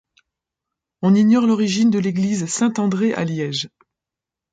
On 1.03 1.13
ignore 1.13 1.45
l'origine 1.45 1.91
de 1.91 1.99
l'église 1.99 2.47
Saint-André 2.47 3.13
à 3.13 3.23
Liège. 3.23 3.67